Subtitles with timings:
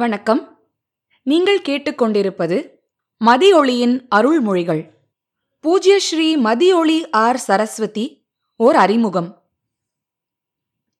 [0.00, 0.68] வணக்கம்.
[1.22, 2.68] நீங்கள் கேட்டுக்கொண்டிருப்பது
[3.26, 4.90] மதியொளியின் அருள்மொழிகள்.
[5.60, 8.26] பூஜ்ய ஸ்ரீ மதியொளி ஆர் சரஸ்வதி
[8.56, 9.52] ஓர் அறிமுகம்.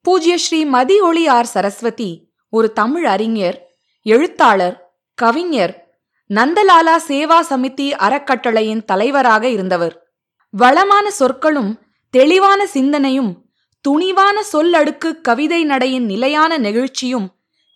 [0.02, 3.66] பூஜ்ய ஸ்ரீ மதியொளி ஆர் சரஸ்வதி ஒரு தமிழ் அறிஞர்
[4.02, 5.98] எழுத்தாளர் கவிஞர்
[6.34, 10.14] நந்தலாலா சேவா சமிதி அறக்கட்டளையின் தலைவராக இருந்தவர்.
[10.50, 13.46] வளமான சொற்களும் தெளிவான சிந்தனையும்
[13.88, 17.28] துணிவான சொல்லடுக்கு கவிதை நடையின் நிலையான நெகிழ்ச்சியும்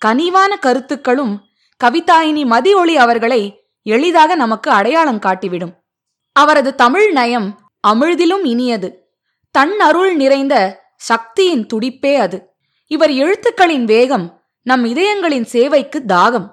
[0.04, 1.42] கனிவான கருத்துக்களும்
[1.84, 5.84] கவிதாயினி மதியொளி அவர்களை எளிதாக நமக்கு அடையாளம் காட்டிவிடும்.
[6.32, 9.08] அவரது தமிழ் நயம் அமிழ்திலும் இனியது.
[9.50, 12.54] தன் அருள் நிறைந்த சக்தியின் துடிப்பே அது.
[12.86, 16.50] இவர் எழுத்துக்களின் வேகம் நம் இதயங்களின் சேவைக்கு தாகம்.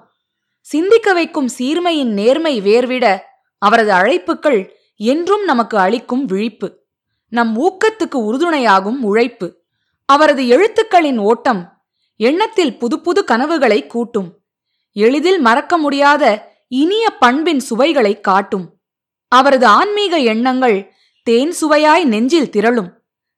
[0.60, 3.18] சிந்திக்க வைக்கும் சீர்மையின் நேர்மை வேர்விட
[3.58, 6.84] அவரது அழைப்புக்கள் என்றும் நமக்கு அளிக்கும் விழிப்பு.
[7.28, 9.62] நம் ஊக்கத்துக்கு உறுதுணையாகும் உழைப்பு.
[10.06, 11.71] அவரது எழுத்துக்களின் ஓட்டம்
[12.22, 14.38] எண்ணத்தில் புதுப்புது கனவுகளை கூட்டும்.
[14.92, 18.78] எளிதில் மறக்க முடியாத இனிய பண்பின் சுவைகளை காட்டும்.
[19.28, 22.90] அவரது ஆன்மீக எண்ணங்கள் தேன் சுவையாய் நெஞ்சில் திரளும்.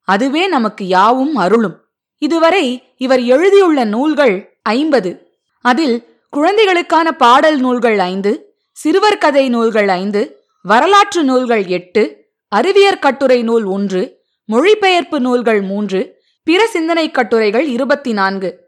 [0.02, 1.84] அதுவே நமக்கு யாவும் அருளும்.
[2.18, 5.32] இதுவரை இவர் எழுதியுள்ள நூல்கள் ஐம்பது.
[5.60, 13.64] அதில் குழந்தைகளுக்கான பாடல் நூல்கள் ஐந்து சிறுவர் கதை நூல்கள் ஐந்து வரலாற்று நூல்கள் எட்டு அறிவியற் கட்டுரை நூல்
[13.64, 18.63] ஒன்று மொழிபெயர்ப்பு நூல்கள் மூன்று பிற சிந்தனை கட்டுரைகள் இருபத்தி நான்கு.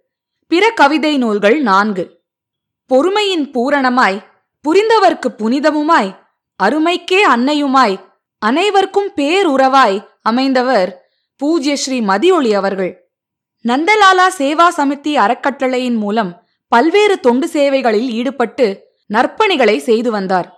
[0.49, 2.25] பிற கவிதை நூல்கள் நான்கு.
[2.87, 4.19] பொறுமையின் பூரணமாய்
[4.65, 6.11] புரிந்தவர்க்கு புனிதமுமாய்
[6.63, 7.97] அருமைக்கே அன்னையுமாய்
[8.39, 9.99] அனைவர்க்கும் பேருறவாய்
[10.31, 10.91] அமைந்தவர்
[11.37, 12.93] பூஜ்ய ஸ்ரீ மதியொளி அவர்கள்.
[13.65, 18.67] நந்தலாலா சேவா சமிதி அறக்கட்டளையின் மூலம் பல்வேறு தொண்டு சேவைகளில் ஈடுபட்டு
[19.15, 20.49] நற்பணிகளை செய்து வந்தார்.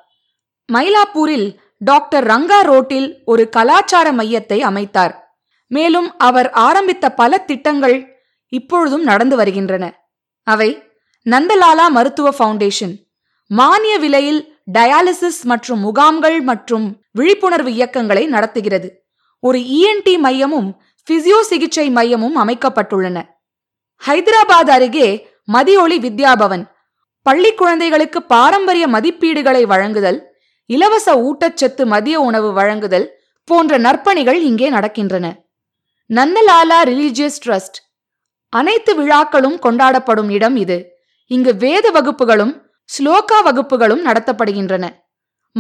[0.73, 5.15] மயிலாப்பூரில் டாக்டர் ரங்கா ரோட்டில் ஒரு கலாச்சார மையத்தை அமைத்தார்.
[5.67, 8.18] மேலும் அவர் ஆரம்பித்த பல திட்டங்கள்
[8.49, 9.85] இப்பொழுதும் நடந்து வருகின்றன.
[10.43, 10.83] அவை
[11.27, 12.95] நந்தலாலா மருத்துவ ஃபவுண்டேஷன்.
[13.47, 19.07] மானிய விலையில் டயாலிசிஸ் மற்றும் முகாம்கள் மற்றும் விழிப்புணர்வு இயக்கங்களை நடத்துகிறது.
[19.41, 20.81] ஒரு இஎன்டி மையமும்
[21.11, 23.23] பிசியோ சிகிச்சை மையமும் அமைக்கப்பட்டுள்ளன.
[24.07, 26.65] ஹைதராபாத் அருகே மதியொளி வித்யாபவன்.
[27.23, 30.37] பள்ளி குழந்தைகளுக்கு பாரம்பரிய மதிப்பீடுகளை வழங்குதல்
[30.67, 33.07] இலவச ஊட்டச்சத்து மதிய உணவு வழங்குதல்
[33.45, 35.35] போன்ற நற்பணிகள் இங்கே நடக்கின்றன.
[36.15, 37.79] நந்தலாலா ரிலீஜியஸ் ட்ரஸ்ட்
[38.49, 40.97] அனைத்து விழாக்களும் கொண்டாடப்படும் இடம் இது.
[41.27, 44.89] இங்கு வேத வகுப்புகளும் ஸ்லோகா வகுப்புகளும் நடத்தப்படுகின்றன.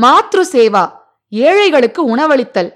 [0.01, 0.93] மாத்ரு சேவா
[1.29, 2.73] ஏழைகளுக்கு உணவளித்தல்.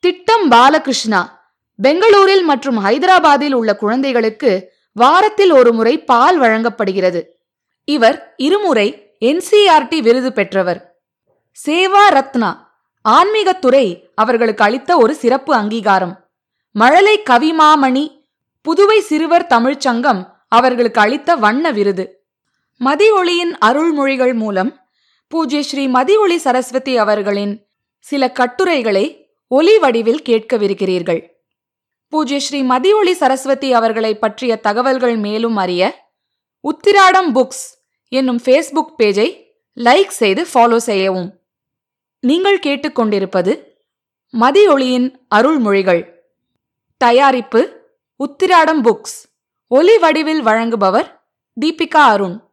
[0.00, 1.38] திட்டம் பாலகிருஷ்ணா
[1.82, 7.40] பெங்களூரில் மற்றும் ஹைதராபாத்தில் உள்ள குழந்தைகளுக்கு வாரத்தில் ஒரு முறை பால் வழங்கப்படுகிறது.
[7.84, 11.02] இவர் இருமுறை என்சிஆர்டி விருது பெற்றவர்.
[11.66, 12.72] சேவா ரத்னா
[13.08, 16.30] ஆன்மீகத்துறை அவர்களுக்கு அளித்த ஒரு சிறப்பு அங்கீகாரம்.
[16.72, 18.19] மழலை கவிமாமணி
[18.68, 22.28] புதுவை சிறுவர் தமிழ்ச்சங்கம் அவர்களுக்கு அளித்த வண்ண விருது.
[22.80, 24.88] மதியொளியின் அருள்மொழிகள் மூலம்
[25.28, 27.66] பூஜ்ய ஸ்ரீ மதியொளி சரஸ்வதி அவர்களின்
[27.98, 31.30] சில கட்டுரைகளை ஒலி வடிவில் கேட்கவிருக்கிறீர்கள்.
[32.08, 36.10] பூஜ்ய ஸ்ரீ மதியொளி சரஸ்வதி அவர்களை பற்றிய தகவல்கள் மேலும் அறிய
[36.64, 37.66] உத்திராடம் புக்ஸ்
[38.08, 39.28] என்னும் ஃபேஸ்புக் பேஜை
[39.76, 41.40] லைக் செய்து ஃபாலோ செய்யவும்.
[42.20, 43.52] நீங்கள் கேட்டுக்கொண்டிருப்பது
[44.34, 46.02] மதியொளியின் அருள்மொழிகள்.
[46.96, 47.79] தயாரிப்பு
[48.24, 49.18] உத்திராடம் புக்ஸ்.
[49.66, 51.06] ஒலி வடிவில் வழங்குபவர்
[51.60, 52.49] தீபிகா அருண்.